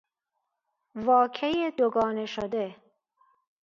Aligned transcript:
واکه 1.05 1.71
دوگانه 1.77 2.25
شده 2.25 2.75